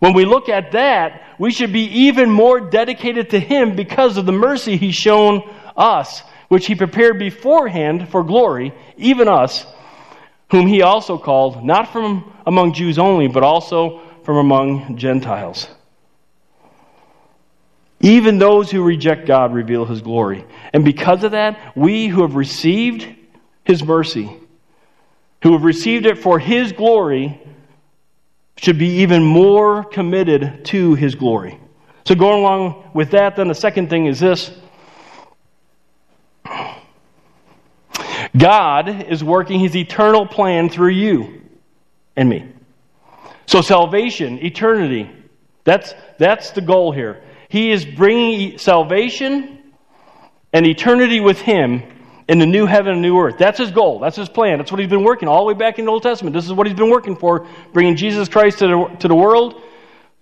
[0.00, 4.26] when we look at that, we should be even more dedicated to him because of
[4.26, 9.64] the mercy he's shown us, which he prepared beforehand for glory, even us
[10.50, 15.68] whom he also called, not from among Jews only, but also from among Gentiles.
[18.00, 20.44] Even those who reject God reveal his glory.
[20.72, 23.08] And because of that, we who have received
[23.64, 24.30] his mercy,
[25.42, 27.40] who have received it for his glory,
[28.56, 31.58] should be even more committed to his glory.
[32.04, 34.50] So, going along with that, then the second thing is this
[38.36, 41.42] God is working his eternal plan through you
[42.16, 42.48] and me.
[43.46, 45.10] So, salvation, eternity,
[45.64, 47.22] that's, that's the goal here.
[47.48, 49.60] He is bringing salvation
[50.52, 51.82] and eternity with him
[52.28, 53.36] in the new heaven and new earth.
[53.38, 53.98] That's his goal.
[53.98, 54.58] That's his plan.
[54.58, 56.34] That's what he's been working all the way back in the Old Testament.
[56.34, 59.60] This is what he's been working for, bringing Jesus Christ to the, to the world,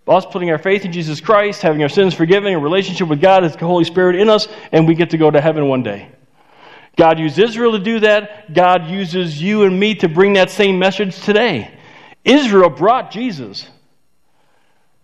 [0.08, 3.44] us putting our faith in Jesus Christ, having our sins forgiven, a relationship with God,
[3.44, 6.10] as the Holy Spirit in us, and we get to go to heaven one day.
[6.96, 8.52] God used Israel to do that.
[8.52, 11.72] God uses you and me to bring that same message today.
[12.24, 13.66] Israel brought Jesus.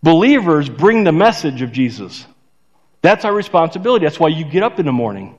[0.03, 2.27] Believers bring the message of Jesus.
[3.03, 4.05] That's our responsibility.
[4.05, 5.37] That's why you get up in the morning.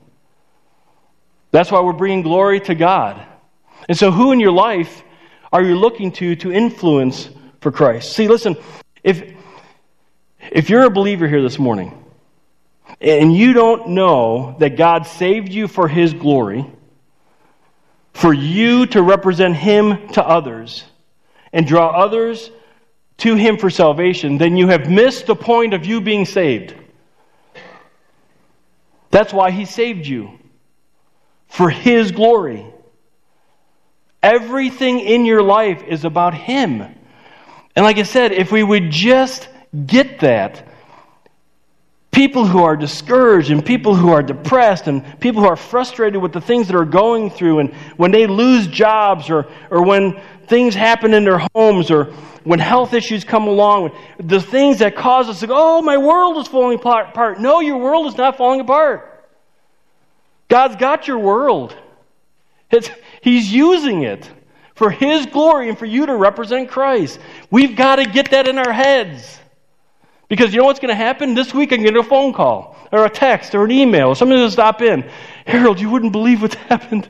[1.50, 3.24] That's why we're bringing glory to God.
[3.88, 5.02] And so, who in your life
[5.52, 7.28] are you looking to to influence
[7.60, 8.12] for Christ?
[8.12, 8.56] See, listen,
[9.02, 9.34] if,
[10.50, 11.96] if you're a believer here this morning,
[13.00, 16.66] and you don't know that God saved you for His glory,
[18.12, 20.84] for you to represent Him to others,
[21.52, 22.50] and draw others
[23.18, 26.74] to Him for salvation, then you have missed the point of you being saved.
[29.10, 30.38] That's why He saved you,
[31.48, 32.66] for His glory.
[34.22, 36.82] Everything in your life is about Him.
[37.74, 39.48] And like I said, if we would just
[39.86, 40.68] get that,
[42.10, 46.32] people who are discouraged and people who are depressed and people who are frustrated with
[46.32, 50.74] the things that are going through and when they lose jobs or, or when things
[50.74, 52.12] happen in their homes or
[52.44, 56.36] when health issues come along, the things that cause us to go, oh, my world
[56.38, 57.38] is falling apart.
[57.38, 59.06] No, your world is not falling apart.
[60.48, 61.76] God's got your world.
[62.70, 62.90] It's,
[63.20, 64.28] he's using it
[64.74, 67.18] for His glory and for you to represent Christ.
[67.50, 69.39] We've got to get that in our heads.
[70.30, 71.34] Because you know what's going to happen?
[71.34, 74.14] This week I can get a phone call or a text or an email or
[74.14, 75.10] somebody's going to stop in.
[75.44, 77.08] Harold, you wouldn't believe what's happened.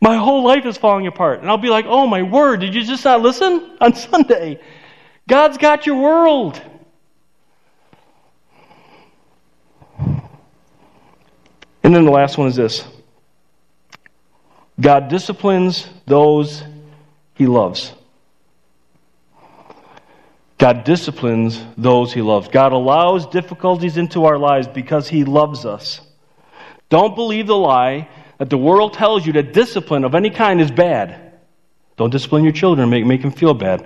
[0.00, 1.40] My whole life is falling apart.
[1.40, 4.60] And I'll be like, oh my word, did you just not listen on Sunday?
[5.28, 6.60] God's got your world.
[11.84, 12.84] And then the last one is this
[14.80, 16.64] God disciplines those
[17.34, 17.92] he loves.
[20.62, 22.46] God disciplines those he loves.
[22.46, 26.00] God allows difficulties into our lives because he loves us.
[26.88, 28.08] Don't believe the lie
[28.38, 31.32] that the world tells you that discipline of any kind is bad.
[31.96, 33.84] Don't discipline your children, make, make them feel bad.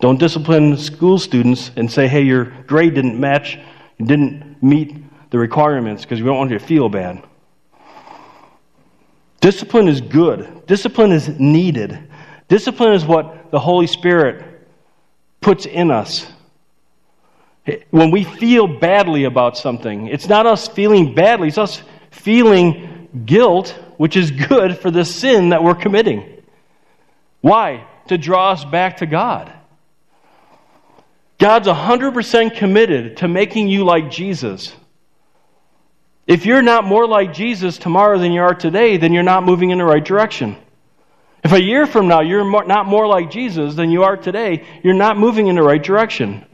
[0.00, 3.58] Don't discipline school students and say, hey, your grade didn't match,
[3.98, 4.96] didn't meet
[5.28, 7.22] the requirements because we don't want you to feel bad.
[9.42, 11.98] Discipline is good, discipline is needed.
[12.48, 14.53] Discipline is what the Holy Spirit
[15.44, 16.26] puts in us.
[17.90, 23.68] When we feel badly about something, it's not us feeling badly, it's us feeling guilt,
[23.98, 26.42] which is good for the sin that we're committing.
[27.42, 27.86] Why?
[28.08, 29.52] To draw us back to God.
[31.38, 34.74] God's 100% committed to making you like Jesus.
[36.26, 39.70] If you're not more like Jesus tomorrow than you are today, then you're not moving
[39.70, 40.56] in the right direction.
[41.44, 44.94] If a year from now you're not more like Jesus than you are today, you're
[44.94, 46.46] not moving in the right direction.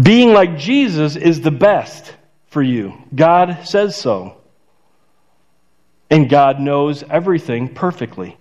[0.00, 2.14] Being like Jesus is the best
[2.48, 2.94] for you.
[3.14, 4.38] God says so.
[6.10, 8.36] And God knows everything perfectly.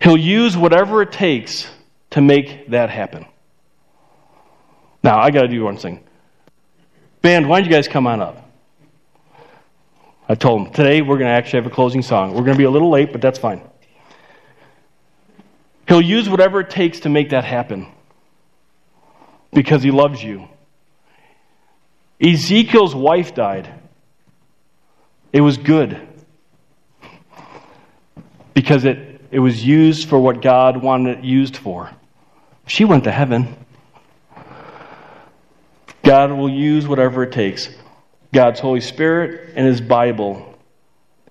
[0.00, 1.68] He'll use whatever it takes
[2.10, 3.26] to make that happen.
[5.02, 6.02] Now, I got to do one thing.
[7.20, 8.47] Band, why don't you guys come on up?
[10.28, 12.30] I told them, today we're going to actually have a closing song.
[12.30, 13.62] We're going to be a little late, but that's fine.
[15.86, 17.86] He'll use whatever it takes to make that happen
[19.54, 20.48] because he loves you.
[22.20, 23.72] Ezekiel's wife died.
[25.32, 26.06] It was good
[28.52, 31.90] because it, it was used for what God wanted it used for.
[32.66, 33.56] She went to heaven.
[36.02, 37.70] God will use whatever it takes.
[38.32, 40.58] God's Holy Spirit and His Bible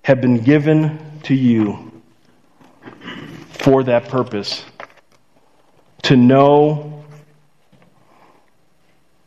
[0.02, 2.02] have been given to you
[3.50, 4.64] for that purpose
[6.02, 7.04] to know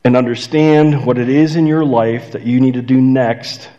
[0.03, 3.69] and understand what it is in your life that you need to do next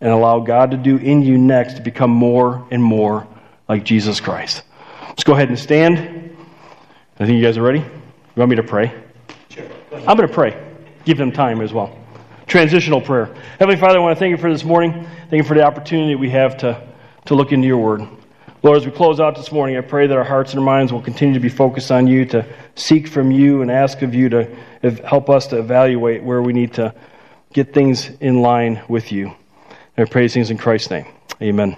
[0.00, 3.26] and allow God to do in you next to become more and more
[3.68, 4.62] like Jesus Christ.
[5.08, 5.98] Let's go ahead and stand.
[7.18, 7.80] I think you guys are ready.
[7.80, 7.90] You
[8.36, 8.94] want me to pray?
[9.50, 9.64] Sure.
[9.92, 10.60] I'm going to pray.
[11.04, 12.01] Give them time as well
[12.52, 13.34] transitional prayer.
[13.58, 15.08] Heavenly Father, I want to thank you for this morning.
[15.30, 16.86] Thank you for the opportunity we have to,
[17.24, 18.06] to look into your word.
[18.62, 20.92] Lord, as we close out this morning, I pray that our hearts and our minds
[20.92, 24.28] will continue to be focused on you, to seek from you and ask of you
[24.28, 24.54] to
[25.02, 26.94] help us to evaluate where we need to
[27.54, 29.34] get things in line with you.
[29.96, 31.06] And I pray these things in Christ's name.
[31.40, 31.74] Amen.